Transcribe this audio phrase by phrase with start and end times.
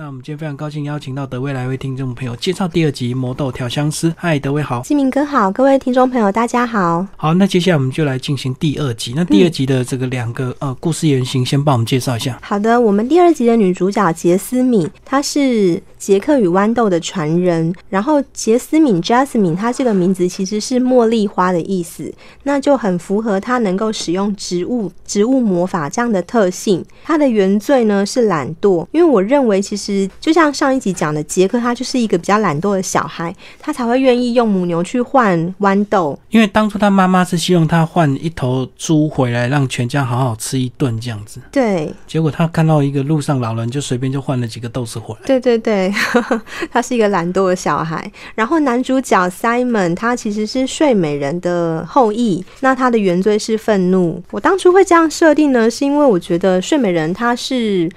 [0.00, 4.08] 那我们今天非常高兴邀请到德威来为听众朋友介绍第二集《魔豆调香师》。
[4.16, 7.06] 嗨，德威好，金明哥好，各位听众朋友大家好。
[7.18, 9.12] 好，那接下来我们就来进行第二集。
[9.14, 12.38] 那第二集的这个两个呃故事原型，先帮我们介绍一下。
[12.40, 17.70] 好的，我们第二集的女主角杰斯敏，她是杰克与豌豆的传人。
[17.90, 22.10] 然后杰斯敏 （Jasmine） 她这个名字其实是茉莉花的意思，
[22.44, 26.82] 那就很符合她能够使用植物植物魔法这样的特性。
[27.04, 29.89] 她的原罪呢是懒惰，因为我认为其实。
[30.20, 36.18] 就像上一集讲的，杰克他就是一个比较懒惰的小孩，他才会愿意用母牛去换豌豆。
[36.30, 41.40] 因为当初他妈妈是希望他换一头猪回来，让全家好好吃一顿这样子。
[41.50, 41.92] 对。
[42.06, 45.20] 结果他看到一个路上老人，就随便就换了几个豆子回来。
[45.26, 45.92] 对对对，
[46.70, 48.10] 他是一个懒惰的小孩。
[48.34, 54.22] 然后男主角 Simon 他其实是睡美人的后裔，那他的原罪是愤怒。
[54.30, 57.90] 我当初会这样设定呢，是因为我觉得睡美人他是。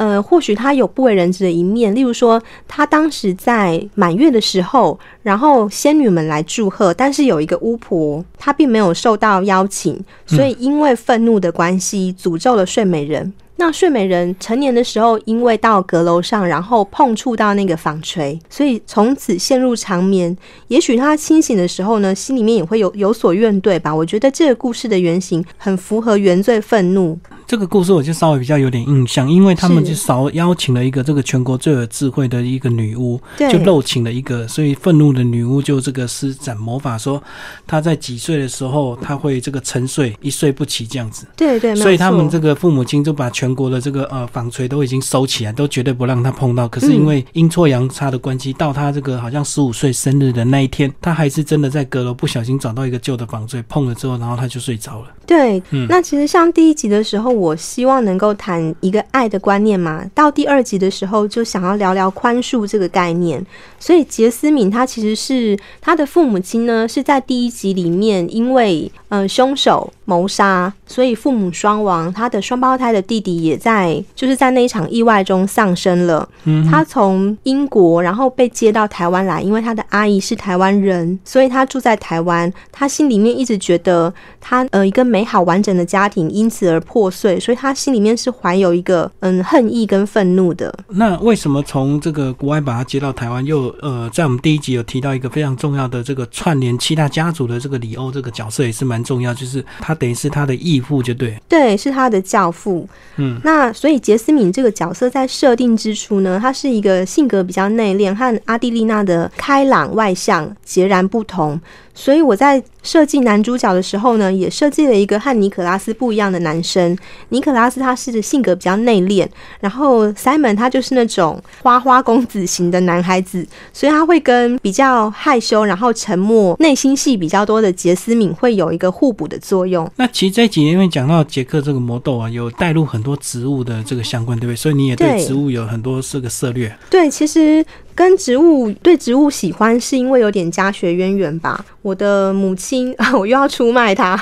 [0.00, 13.30] 呃，或许他有不为人知的一面，例如说，他当时在满月的时候，然后仙女们来祝贺，但是有一个巫婆，她并没有受到邀请，所以因为愤怒的关系，诅咒了睡美人。
[13.56, 20.34] 那睡美人成年的时候，因为到阁楼上，然后碰触到那个纺锤，所以从此陷入长眠。
[20.68, 23.94] 也许他清醒的时候呢，心里面也会有有所怨怼吧。
[23.94, 27.18] 我觉得这个故事的原型很符合原罪愤怒。
[27.50, 37.20] 这个故事我就稍微比较有点印象，因为他们就少邀请了一个这个全国最有智慧的一个女巫，就漏请了一个，所以愤怒的女巫就这个施展魔法，说
[37.66, 41.26] 她在几岁的时候，她会这个沉睡一睡不起这样子。
[41.36, 46.68] 对对，所以他们这个父母亲就把全国的这个呃纺锤都已经收起来，都绝对不让她碰到。
[46.68, 55.08] 可是因为阴错阳差的关系，到她这个好像十五岁生日的那一天，她还是真的在阁楼不小心找到一个旧的纺锤，碰了之后，然后她就睡着了。
[55.26, 60.04] 对，那其实像第一集的时候，我希望能够谈一个爱的观念嘛。
[60.14, 63.44] 到第二集的时候，就想要聊聊宽恕这个概念。
[63.78, 72.12] 所以杰斯敏他其实是他的父母亲呢，是在第一集里面因为嗯凶手谋杀，所以父母双亡。
[72.12, 76.28] 他的双胞胎的弟弟也在就是在那一场意外中丧生了。
[76.44, 82.52] 嗯，他从英国然后被接到台湾来，因为他的阿姨是台湾人，所以他住在台湾。
[82.70, 85.00] 他心里面一直觉得他呃一个。
[85.10, 90.74] 美好完整的家庭因此而破碎，所以他心里面是怀有一个嗯恨意跟愤怒的。
[90.88, 93.44] 那为什么从这个国外把他接到台湾？
[93.44, 102.88] 又呃，在我们第一集有提到一个非常重要的这个串联七大家族的这个李欧这个角色也是蛮重要，就是他等于是他的义父，就对，对，是他的教父。
[103.16, 111.60] 嗯，那所以杰斯敏这个角色在设定之初呢，他是一个性格比较内敛，和阿蒂丽娜的开朗外向截然不同。
[111.94, 116.96] 所以我在设计男主角的时候呢，也设计了一个和尼可拉斯不一样的男生。
[117.28, 119.26] 尼可拉斯他是性格比较内敛，
[119.60, 129.90] 然后 Simon 他就是那种花花公子型的男孩子，所以他会跟比较害羞、然后沉默、内心戏比较多的杰斯敏会有一个互补的作用。
[129.96, 134.56] 那其实这几年因为讲到杰克这个魔豆啊，有带入很多植物的这个相关，对不对？
[134.56, 136.74] 所以你也对植物有很多这个策略。
[136.88, 137.64] 对，其实。
[138.00, 141.62] 跟植物对植物喜欢，是因为有点家学渊源吧。
[141.82, 144.18] 我的母亲啊， 我又要出卖她。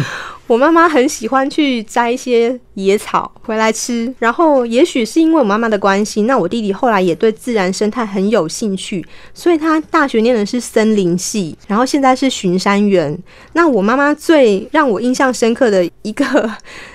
[0.46, 13.16] 我妈妈很喜欢去摘一些野草回来吃，然后也许是因为我妈妈的关系，那我弟弟后来也对自然生态很有兴趣，所以他大学念的是森林系，然后现在是巡山员。
[13.52, 16.50] 那我妈妈最让我印象深刻的一个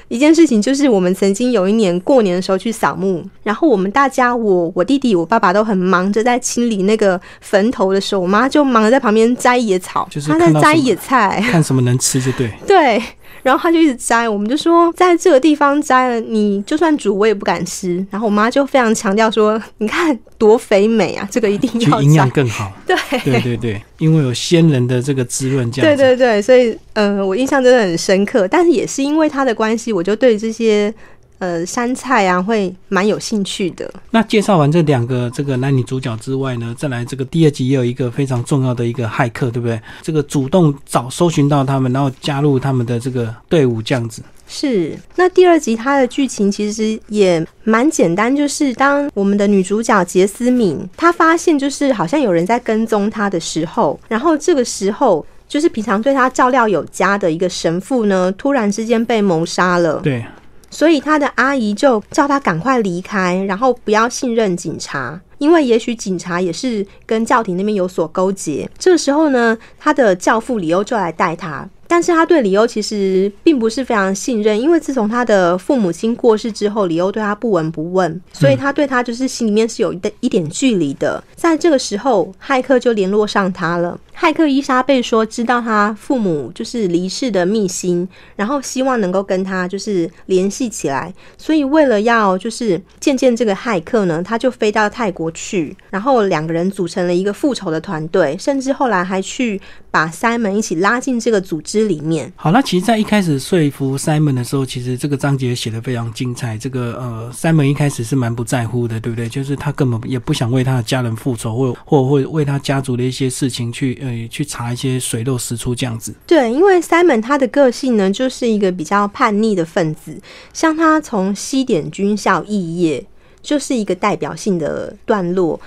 [0.07, 13.03] 一件事情，就是我们曾经有一年过年的时候去扫墓，然后我们大家我我弟弟我爸爸都很忙着在清理那个坟头的时候，我妈就忙着在旁边摘野草，就是她在摘野菜，看什么能吃就对，对。
[13.43, 18.05] 然后他就一直摘，我们就说在这个地方摘了，你就算煮我也不敢吃。
[18.09, 28.47] 然后我妈就非常强调说：“你看多肥美啊，这个一定要营养更好。”对对对对，因为有仙人的这个滋润，这样对对对，所以嗯，我印象真的很深刻。
[28.47, 30.93] 但是也是因为他的关系，我就对这些。
[31.39, 33.91] 呃，山菜啊，会蛮有兴趣的。
[34.09, 39.79] 那介绍完这两个这个男女主角之外呢，再来这个第二集也有一个非常重要的一个骇客，对不对？
[40.01, 44.23] 这个主动找搜寻到他们，然后加入他们的这个队伍，这样子。
[44.47, 44.97] 是。
[45.15, 59.99] 那第二集它的剧情其实也蛮简单，就是当我们的女主角杰斯敏她发现就是好像有人在跟踪她的时候，然后这个时候就是平常对她照料有加的一个神父呢，突然之间被谋杀了。
[60.01, 60.25] 对。
[60.69, 68.69] 所以他的阿姨就叫他赶快离开，然后不要信任警察，因为也许警察也是跟教廷那边有所勾结。
[68.77, 81.23] 这时候呢，他的教父里欧就来带他，但是他对李欧其实并不是非常信任，因为自从他的父母亲过世之后，李欧对他不闻不问，所以他对他就是心里面是有一一点距离的。
[81.35, 83.99] 在这个时候，骇客就联络上他了。
[84.19, 99.61] 骇客伊莎贝说知道他父母就是离世的秘辛，然后希望能够跟他就是联系起来，所以为了要就是见见这个骇客呢，他就飞到泰国去，然后两个人组成了一个复仇的团队，甚至后来还去
[99.91, 102.31] 把 Simon 一起拉进这个组织里面。
[102.35, 106.57] 好，那其实，在一开始说服 Simon 的时候，其实这个章节写的非常精彩。
[106.57, 109.27] 这个呃，Simon 一开始是蛮不在乎的，对不对？
[109.27, 113.97] 就是他根本也不想为他的家人复仇，或或会为他家族的一些事情去。
[114.01, 116.13] 呃，去查一些水落石出这样子。
[116.27, 120.19] 对，因为 Simon 他的个性呢，就是一个比较叛逆的分子。
[120.53, 123.05] 像他从西点军校肄业，
[123.41, 125.59] 就是一个代表性的段落。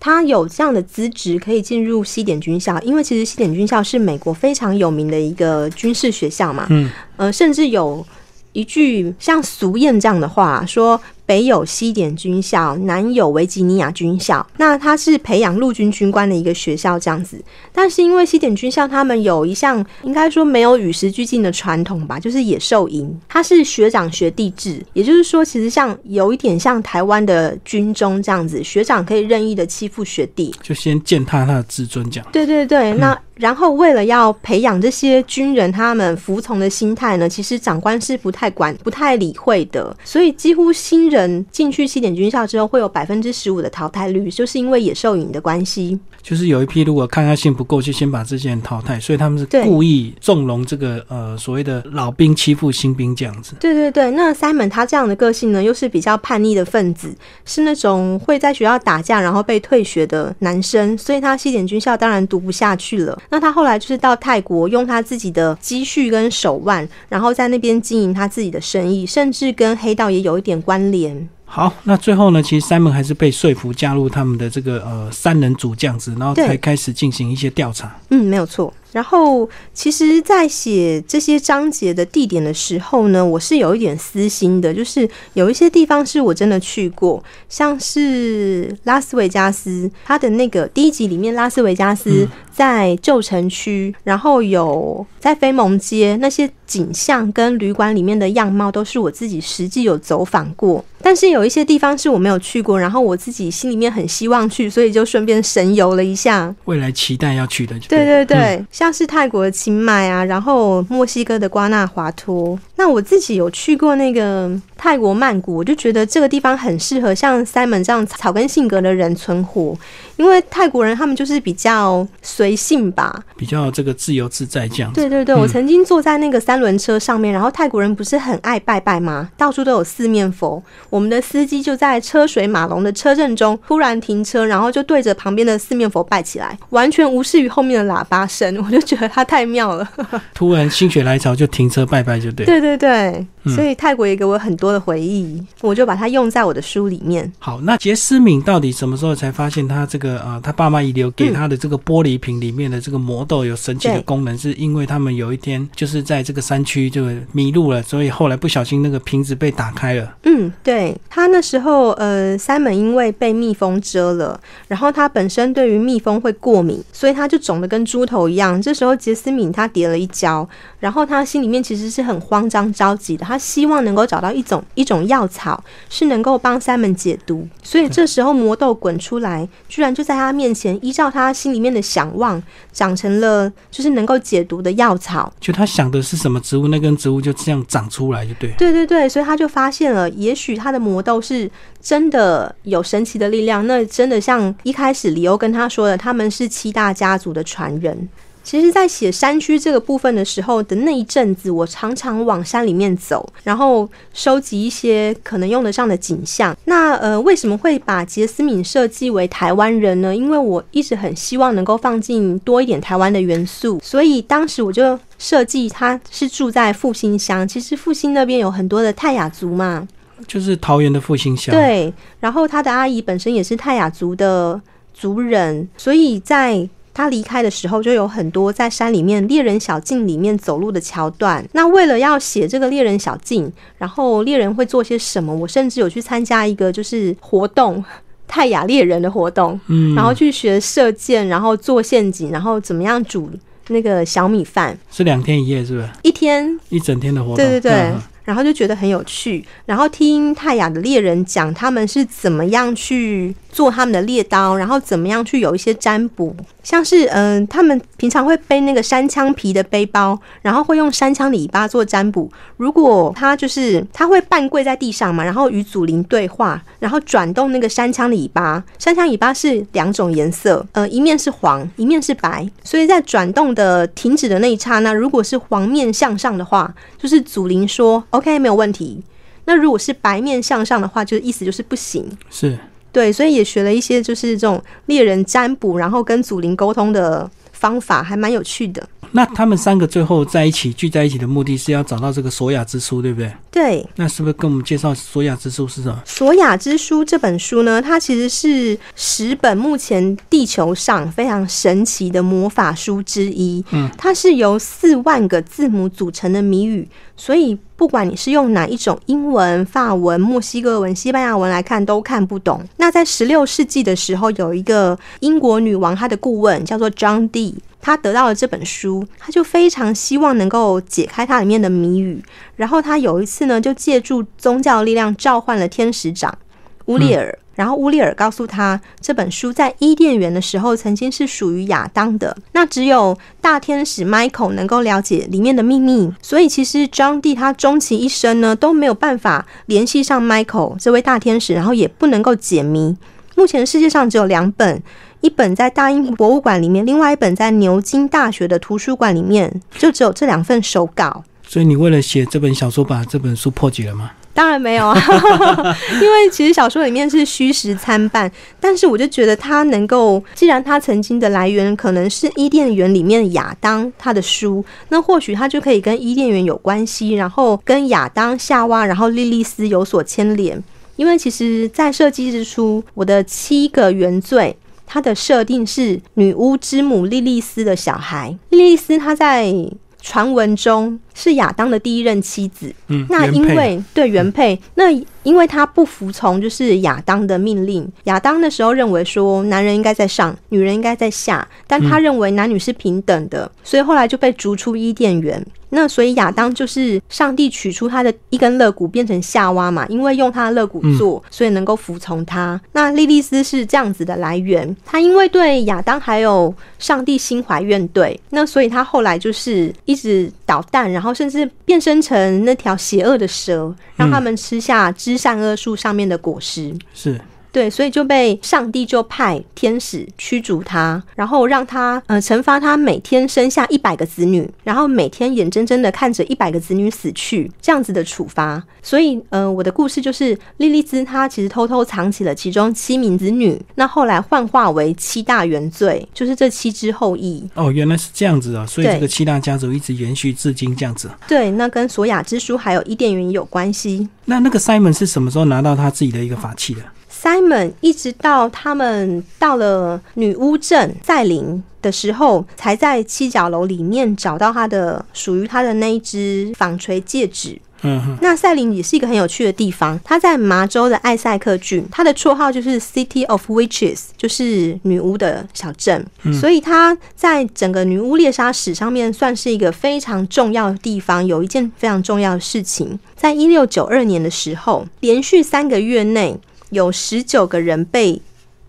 [0.00, 6.66] 他有这样的资质，可以进入西点军校，因为其实西点军校是美国非常有名的一个军事学校嘛。
[6.70, 8.06] 嗯，呃，甚至有
[8.52, 11.00] 一句像俗谚这样的话说。
[11.28, 14.44] 北有西点军校，南有维吉尼亚军校。
[14.56, 17.38] 那它是培养陆军军官的一个学校，这样子。
[17.70, 23.14] 但是因为西点军校他们有一项应该说没有与时俱进的传统吧，就是野兽营。
[23.28, 32.26] 它是学长学弟制，也就是说，其实像有一点像台湾的军中这样子，学长可以任意的欺负学弟，就先践踏他的自尊，这样。
[32.32, 41.28] 对对对，那然后为了要培养这些军人他们服从的心态呢，其实长官是不太管、不太理会的，所以几乎新人。
[41.50, 45.98] 进去西点军校之后，会有百分之十五的淘汰率，就是因为野兽营的关系。
[46.22, 53.54] 就是有一批如果抗压性不够，就先把这些人淘汰，所以他们是故意纵容这个呃所谓的老兵欺负新兵这样子。
[53.60, 57.14] 对对对，那 Simon 他这样的个性呢，又是比较叛逆的分子，
[57.44, 63.18] 是那种会在学校打架然后被退学的男生，所以他西点军校当然读不下去了。
[63.30, 71.28] 那他后来就是到泰国，用他自己的积蓄跟手腕，然后在那边经营他自己的生意，甚至跟黑道也有一点关联。
[71.50, 72.42] 好，那最后呢？
[72.42, 77.98] 其实 Simon 还是被说服加入他们的这个呃三人组这样子，然后才开始进行一些调查。
[78.10, 78.72] 嗯，没有错。
[78.92, 100.84] 然后，其实，在写这些章节的地点的时候呢，我是有一点私心的，就是有一些地方是我真的去过，像是拉斯维加斯，它的那个第一集里面，拉斯维加斯在旧城区，然后有在飞蒙街那些景象跟旅馆里面的样貌，都是我自己实际有走访过。
[101.00, 106.52] 但是有一些地方是我没有去过，然后我自己心里面很希望去，所以就顺便神游了一下。
[106.64, 108.64] 未来期待要去的，对对对。
[108.78, 112.56] 像是泰国的清迈啊，然后墨西哥的瓜纳华托。
[112.78, 119.76] 那我自己有去过那个泰国曼谷，我就觉得这个地方很适合像 Simon 这样草根性格的人存活。
[120.16, 124.92] 因为泰国人他们就是比较随性吧，比较这个自由自在这样。
[124.92, 129.28] 对对对，我曾经坐在那个三轮车上面，然后泰国人不是很爱拜拜吗？
[129.36, 130.62] 到处都有四面佛。
[130.88, 138.56] 我们的司机就在车水马龙的车阵中突然停车，然后就对着旁边的四面佛拜起来，完全无视于后面的喇叭声。
[138.64, 139.88] 我就觉得他太妙了。
[140.34, 142.44] 突然心血来潮就停车拜拜就对。
[142.44, 147.32] 对对对对，所以泰国也给我很多的回忆，我就把它用在我的书里面。
[147.38, 150.18] 好，那杰斯敏到底什么时候才发现他这个？
[150.18, 160.12] 呃，他爸妈遗留给他的这个玻璃瓶里面的这个魔豆有神奇的功能，是因为他们有一天就是在这个山区就迷路了，所以后来不小心那个瓶子被打开了。
[160.30, 164.38] 嗯，对他那时候，呃，Simon 因为被蜜蜂蛰了，
[164.68, 168.60] 然后他本身对于蜜蜂会过敏，所以他就肿得跟猪头一样。
[168.60, 170.48] 这时候杰斯敏他跌了一跤，
[170.80, 179.88] 然后他心里面其实是很慌张着急的，他希望能够找到一种 一种药草是能够帮 Simon 解毒，所以这时候魔豆滚出来，居然。
[179.98, 182.40] 就在他面前，依照他心里面的想望，
[182.72, 185.32] 长成了就是能够解毒的药草。
[185.40, 188.50] 就他想的是什么植物，那根植物就这样长出来，就对。
[188.56, 193.66] 对对对，所以他就发现了，也许他的魔豆是真的有神奇的力量。
[193.66, 198.08] 那真的像一开始李欧跟他说的，他们是七大家族的传人。
[198.44, 206.56] 其实，在写山区这个部分的时候的那一阵子，我常常往山里面走，然后收集一些可能用得上的景象。
[206.64, 210.16] 那呃，为什么会把杰斯敏设计为台湾人呢？
[210.16, 217.46] 因为我一直很希望能够放进多一点台湾的元素，所以当时我就设计他是住在复兴乡。
[217.46, 219.86] 其实复兴那边有很多的泰雅族嘛，
[220.26, 221.54] 就是桃园的复兴乡。
[221.54, 224.60] 对，然后他的阿姨本身也是泰雅族的
[224.92, 226.68] 族人，所以在。
[226.94, 231.48] 他离开的时候，就有很多在山里面猎人小径里面走路的桥段。
[231.52, 235.32] 那为了要写这个猎人小径，然后猎人会做些什么？
[235.32, 237.84] 我甚至有去参加一个就是活动，
[238.26, 243.30] 泰雅猎人的活动，嗯，然后去学射箭，然后做陷阱，然后怎么样煮
[243.68, 245.88] 那个小米饭，是两天一夜，是不是？
[246.02, 247.92] 一天一整天的活动，对对对。
[248.28, 256.36] 然后就觉得很有趣，然后听泰雅的猎人讲他们是怎么样去做他们的猎刀，然后怎么样去有一些占卜，
[256.68, 262.30] 像是嗯，他们平常会背那个山枪皮的背包，然后会用山枪尾巴做占卜。
[262.58, 278.04] 如果他就是他会半跪在地上嘛，然后与祖灵对话，然后转动那个山枪的尾巴，山枪尾巴是两种颜色，呃，一面是黄，一面是白，所以在转动的停止的那一刹那，如果是黄面向上的话，就是祖灵说。
[278.10, 279.02] OK，没有问题。
[279.46, 282.06] 那如果是白面向上的话，就意思就是不行。
[282.28, 282.58] 是
[282.90, 288.88] 对，所以也学了一些，就是这种猎人占卜，然后跟祖灵沟通的方法，还蛮有趣的。
[289.12, 293.32] 那他们三个最后在一起聚在一起的目的是要找到这个索雅之书，对不对？
[293.50, 293.86] 对。
[293.96, 296.02] 那是不是跟我们介绍索雅之书是什么？
[296.04, 303.64] 索雅之书这本书呢，它其实是十本目前地球上非常神奇的魔法书之一。
[303.70, 306.86] 嗯，它是由四万个字母组成的谜语，
[307.16, 312.60] 所以不管你是用哪一种英文、法文、墨西哥文、西班牙文来看，都看不懂。
[312.76, 317.54] 那在十六世纪的时候，有一个英国女王，她的顾问叫做 John Dee。
[317.88, 322.22] 他得到了这本书，他就非常希望能够解开它里面的谜语。
[322.54, 326.36] 然后他有一次呢，就借助宗教力量召唤了天使长
[326.84, 327.38] 乌利尔。
[327.54, 332.36] 然后乌利尔告诉他，这本书在伊甸园的时候曾经是属于亚当的。
[332.52, 336.12] 那只有大天使 Michael 能够了解里面的秘密。
[336.20, 342.94] 所以其实 John D 他终其一生呢都没有办法联系上 Michael 这位大天使，然后也不能够解谜。
[343.34, 344.82] 目前世界上只有两本。
[345.20, 351.24] 一本在大英博物馆里面，另外一本在牛津大学的图书馆里面，就只有这两份手稿。
[351.46, 354.12] 所以你为了写这本小说，把这本书破解了吗？
[354.34, 354.94] 当然没有啊，
[356.00, 358.30] 因为其实小说里面是虚实参半。
[358.60, 370.62] 但是我就觉得他能够，既然他曾经的来源可能是伊甸园里面亚当他的书，那或许他就可以跟伊甸园有关系，然后跟亚当、夏娃，然后莉莉丝有所牵连。
[370.94, 374.56] 因为其实，在设计之初，我的七个原罪。
[374.90, 378.34] 它的设定是女巫之母莉莉丝的小孩。
[378.48, 379.54] 莉莉丝她在
[380.00, 382.72] 传闻中是亚当的第一任妻子。
[382.86, 384.90] 嗯，那因为对原配，那
[385.24, 387.86] 因为她不服从就是亚当的命令。
[388.04, 395.44] 亚当那时候认为说男人应该在上，女人应该在下，但他认为男女是平等的，所以后来就被逐出伊甸园。
[395.70, 402.60] 那所以亚当就是上帝取出他的一根肋骨变成夏娃嘛，因为用他的肋骨做，所以能够服从他。
[402.72, 416.74] 那莉莉丝是这样子的来源，他因为对亚当还有上帝心怀怨怼，那所以他后来就是一直捣蛋，然后甚至变身成那条邪恶的蛇，让他们吃下知善恶树上面的果实。
[416.94, 417.20] 是。
[417.50, 428.62] 对，所以就被上帝就派天使驱逐他，然后让他呃惩罚他每天生下一百个子女，然后每天眼睁睁的看着一百个子女死去，这样子的处罚。
[428.82, 437.46] 所以呃，我的故事就是莉莉兹她其实偷偷藏起了其中七名子女，那后来幻化为七大原罪，就是这七支后裔。
[437.54, 441.10] 哦，原来是这样子啊，所以这个七大家族一直延续至今这样子。
[441.26, 444.08] 对，那跟索雅之书还有伊甸园有关系。
[444.26, 446.82] 那那个 Simon 是什么时候拿到他自己的一个法器的
[447.22, 457.58] ？Simon 一直到他们到了女巫镇赛琳的时候，才在七角楼里面找到他的属于他的那一只纺锤戒指。
[457.82, 459.98] 嗯，那赛琳也是一个很有趣的地方。
[460.02, 466.04] 它在麻州的艾塞克郡，它的绰号就是 City of Witches，就是女巫的小镇。
[466.40, 471.24] 所以它在整个女巫猎杀史上面算是一个非常重要的地方。
[471.24, 476.36] 有一件非常重要的事情，在一六九二年的时候，连续三个月内。
[476.70, 478.20] 有十九个人被。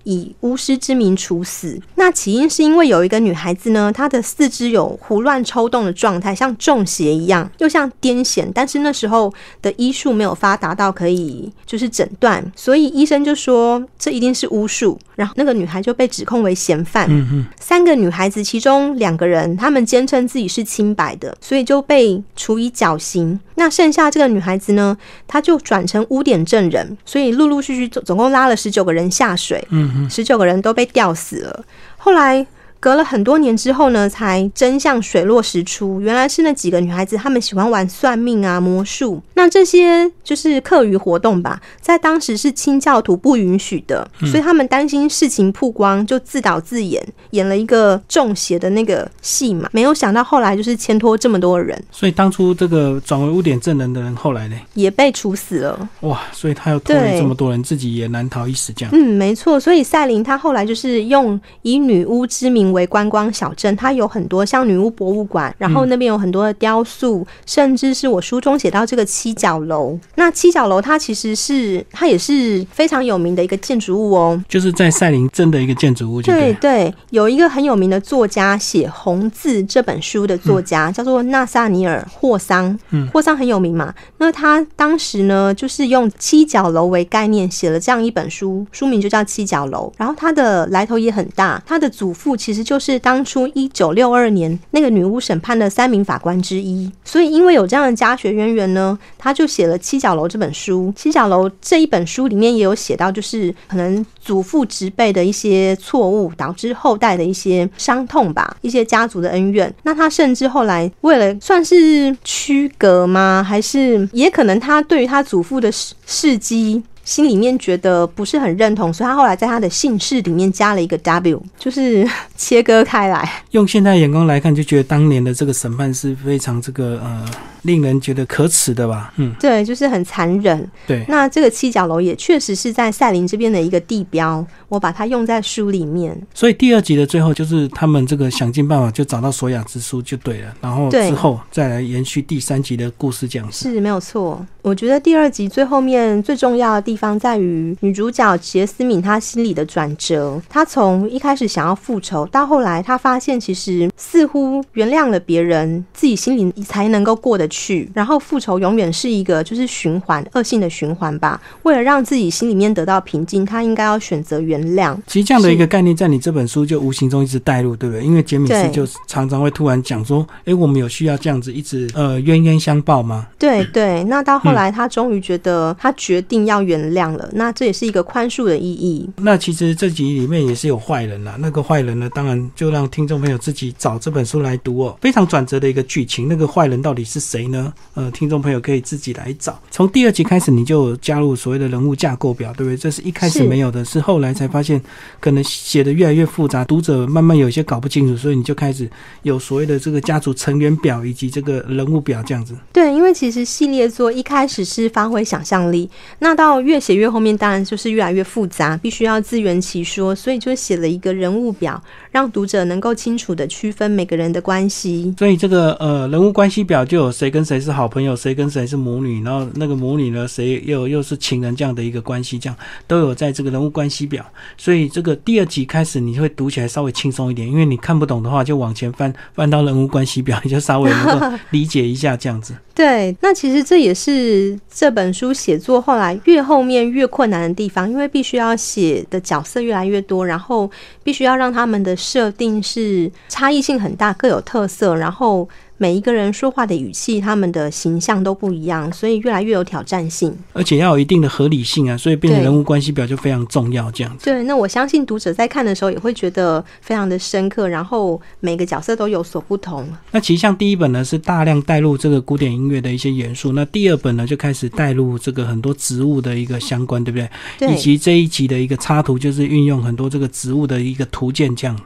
[0.03, 1.79] 以巫师之名处死。
[1.95, 8.49] 那起因是因为有一个女孩子呢，她的四肢有胡乱抽动的状态，像中邪一样，又像癫痫。
[8.53, 14.99] 但是那时候的医术没有发达到可以就是诊断，所以医生就说这一定是巫术。
[15.15, 17.05] 然后那个女孩就被指控为嫌犯。
[17.09, 17.45] 嗯嗯。
[17.59, 23.37] 三个女孩子其中两个人，她们坚称自己是清白的，所以就被处以绞刑。
[23.55, 29.61] 那剩下这个女孩子呢，她就转成污点证人，所以陆陆续续总总共拉了十九个人下水。
[29.71, 29.88] 嗯。
[30.09, 31.65] 十九个人都被吊死了。
[31.97, 32.45] 后来。
[32.79, 35.99] 隔了很多年之后呢，才真相水落石出。
[35.99, 39.21] 原来是那几个女孩子，她们喜欢玩算命啊、魔术。
[39.33, 49.69] 那这些就是课余活动吧，在当时是清教徒不允许的，所以他们担心事情曝光，就自导自演，演了一个中邪的那个戏嘛。
[49.73, 51.77] 没有想到后来就是牵拖这么多人。
[51.91, 55.89] 所以当初这个转为污点证人的人，后来呢也被处死了。
[56.01, 56.21] 哇！
[56.31, 58.71] 所以他又拖累这么多人，自己也难逃一死。
[58.73, 59.59] 这样，嗯，没错。
[59.59, 62.68] 所以赛琳她后来就是用以女巫之名。
[62.69, 69.97] 营为观光小镇，它有很多像女巫博物馆，然后那边有很多的雕塑，甚至是我书中写到这个七角楼。
[70.15, 76.21] 那七角楼它其实是它也是非常有名的一个建筑物哦，就是在赛林镇的一个建筑物。
[76.21, 83.93] 对对，有一个很有名的作家写《红字》这本书的作家叫做纳萨尼尔霍桑，嗯，霍桑很有名嘛。
[84.17, 89.91] 那他当时呢，就是用七角楼为概念写了这样一本书，书名就叫《七角楼》。
[89.97, 96.91] 然后他的来头也很大，他的祖父其实就是当初一九六二年那个女巫审判的三名法官之一。
[97.03, 100.91] 所以因为有这样的家学渊源呢，他就写了《七角楼》这本书。
[100.99, 109.73] 《七角楼》这一本书里面也有写到，就是可能祖父直辈的一些错误，导致后代的一些伤痛吧，一些家族的恩怨。
[109.83, 113.45] 那他甚至后来为了算是区隔吗？
[113.47, 116.83] 还是也可能他对于他祖父的事事迹？
[117.09, 123.27] 心里面觉得不是很认同，所以他后来在他的姓氏里面加了一个 W，就是 切割开来。
[123.49, 127.25] 用现代眼光来看，就觉得当年的这个审判是非常这个呃。
[127.63, 129.13] 令人觉得可耻的吧？
[129.17, 130.69] 嗯，对，就是很残忍。
[130.87, 136.17] 对，那这个七角楼也确实是在赛林这边的一个地标，我把它用在书里面。
[136.33, 144.45] 所以第二集的最后，就是他们这个想尽办法就找到索雅之书就对了，然后之后再来延续第三集的故事讲是没有错。
[144.61, 157.48] 我觉得第二集最后面最重要的地方在于女主角杰斯敏她心里的转折，她从一开始想要复仇，到后来她发现其实似乎原谅了别人，自己心里才能够过得。
[157.49, 161.41] 去，然后复仇永远是一个就是循环恶性的循环吧。
[161.63, 164.95] 为了让自己心里面得到平静，他应该要选择原谅。
[165.07, 168.05] 其实这样的一个概念，在你这本书就无形中一直带入，对不对？
[168.05, 174.03] 因为杰米斯就常常会突然讲说：“哎，我们有需要这样子一直呃冤冤相报吗？”对对。
[174.05, 177.29] 那到后来，他终于觉得他决定要原谅了。
[177.33, 179.09] 那这也是一个宽恕的意义。
[179.17, 181.35] 那其实这集里面也是有坏人呐。
[181.39, 184.97] 那个坏人呢，当然就让听众朋友自己找这本书来读哦。
[185.01, 187.38] 非常转折的一个剧情，那个坏人到底是谁？
[187.39, 187.71] 谁呢？
[187.93, 189.57] 呃，听众朋友可以自己来找。
[189.71, 192.75] 从第二集开始，你就加入所谓的人物架构表，对不对？
[192.75, 194.81] 这是一开始没有的，是后来才发现，
[195.21, 198.89] 可能写的越来越复杂，读者慢慢有一些搞不清楚，所以你就开始
[199.21, 202.53] 有所谓的这个家族成员表以及这个人物表这样子。
[202.73, 215.15] 对，因为其实系列作一开始是发挥想象力，那到越写越后面，当然就是越来越复杂，必须要自圆其说，所以就写了一个人物表，让读者能够清楚的区分每个人的关系。
[215.17, 217.29] 所以这个呃人物关系表就有谁。
[217.29, 224.25] 跟谁是好朋友，谁跟谁是母女，然后那个母女呢，谁又又是情人这样的一个关系，这样都有在这个人物关系表。
[224.57, 232.55] 所以这个第二集开始，你会读起来稍微轻松一点，因为你看不懂的话，就往前翻翻到人物关系表，你就稍微能够 理解一下这样子。
[232.73, 240.71] 对，那其实这也是这本书写作后来越后面越困难的地方，因为必须要写的角色越来越多，然后
[241.03, 245.47] 必须要让他们的设定是差异性很大，各有特色，然后。
[245.81, 253.89] 每一个人说话的语气，他们的形象都不一样，所以越来越有挑战性，而且要有一定的合理性啊，所以变成人物关系表就非常重要。
[253.91, 259.87] 这样子，对，那我相信读者在看的时候也会觉得非常的深刻，然后每个角色都有所不同。
[260.11, 267.29] 那其实像第一本呢，是大量带入这个古典音乐的一些元素，那第二本呢就开始带入这个很多植物的一个相关，对不对？
[267.57, 267.73] 对。
[267.73, 271.79] 以及这一集的一个插图，就是运用很多这个植物的一个图鉴，这样。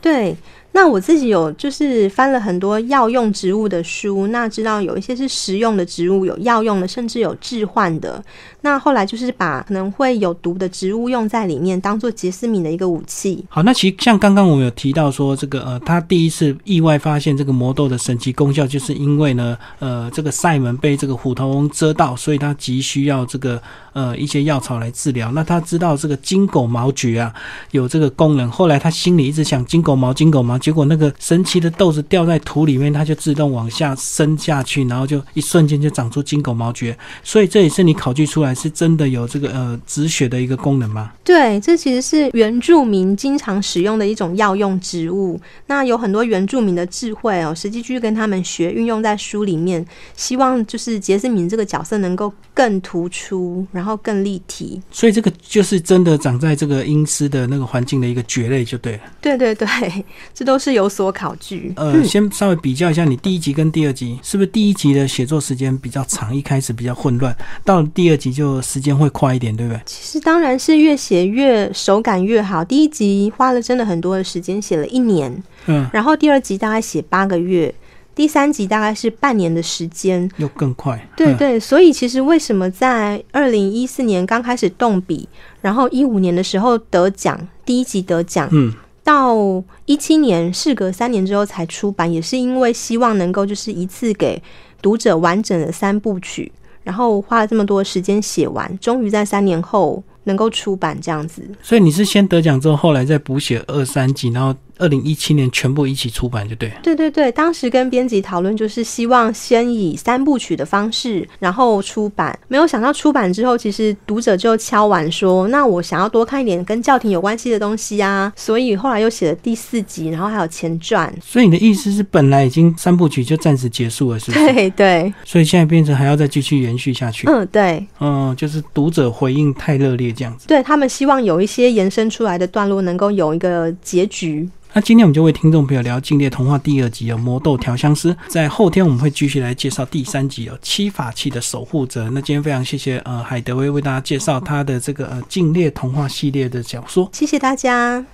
[0.00, 0.36] 对。
[0.72, 8.22] 那我自己有就是翻了很多药用植物的书，那知道有一些是食用的植物，有药用的，甚至有置换的。
[8.62, 13.44] 那后来就是把可能会有毒的植物用在里面，当做杰斯敏的一个武器。
[13.48, 23.60] 好，那其实像刚刚我们有提到说，这个呃，他第一次意外发现这个魔豆的神奇功效，就是因为呢，呃，这个塞门被这个虎头翁蛰到，所以他急需要这个
[23.92, 25.32] 呃一些药草来治疗。
[25.32, 27.34] 那他知道这个金狗毛蕨啊
[27.72, 30.59] 有这个功能，后来他心里一直想金狗毛，金狗毛。
[30.60, 36.94] 结果那个神奇的豆子掉在土里面，它就自动往下伸下去，然后就一瞬间就长出金狗毛蕨。
[37.24, 41.12] 所以这也是你考据出来是真的有这个呃止血的一个功能吗？
[41.24, 45.40] 对，这其实是原住民经常使用的一种药用植物。
[45.66, 49.82] 那有很多原住民的智慧哦，实际去跟他们学，运用在书里面，
[50.14, 54.82] 希望就是杰斯敏这个角色能够更突出，然后更立体。
[54.90, 59.00] 所以这个就是真的长在这个阴湿的那个环境的一个蕨类，就对了。
[59.22, 59.66] 对对对，
[60.34, 60.49] 这。
[60.49, 61.72] 都是有所考据。
[61.76, 69.80] 呃，先稍微比较一下，你第一集跟第二集是不是第一集的写作时间比较长，一开始比较混乱，到了第二集就时间会快一点，对不对？
[69.84, 72.64] 其实当然是越写越手感越好。
[72.64, 77.74] 第一集花了真的很多的时间，写了一年，嗯，然后第二集大概写八个月，
[78.14, 81.08] 第三集大概是半年的时间，又更快。
[81.16, 85.28] 对对，所以其实为什么在二零一四年刚开始动笔，
[85.60, 88.72] 然后一五年的时候得奖，第一集得奖，嗯。
[89.10, 94.40] 到一七年，事隔三年之后才出版，也是因为希望能够就是一次给
[94.80, 96.52] 读者完整的三部曲，
[96.84, 101.42] 然后花了这么多时间写完，终于在三年后能够出版这样子。
[101.60, 104.54] 所以你是先得奖之后，后来再补写二三集，然后。
[104.80, 106.72] 二零一七年全部一起出版就对。
[106.82, 112.36] 对对对，当时跟编辑讨论，就是希望先以三部曲的方式，然后出版。
[112.48, 121.12] 没有想到出版之后，其实读者就敲完说：“那我想要多看一点跟教廷有关系的东西啊！”所以后来又写了第四集，然后还有前传。
[121.22, 124.52] 所以你的意思是，本来已经三部曲就暂时结束了，是不是？
[124.52, 125.14] 对对。
[125.24, 127.28] 所以现在变成还要再继续延续下去。
[127.28, 127.86] 嗯，对。
[128.00, 130.46] 嗯，就是读者回应太热烈这样子。
[130.48, 134.48] 对他们希望有一些延伸出来的段落能够有一个结局。
[134.72, 138.14] 那今天我们就为听众朋友聊《禁猎童话》第二集的，《魔豆调香师》。
[138.28, 142.06] 在后天我们会继续来介绍第三集哦，《七法器的守护者》。
[142.12, 148.06] 那今天非常谢谢呃海德威为大家介绍他的这个呃《禁猎童话》系列的小说，谢谢大家。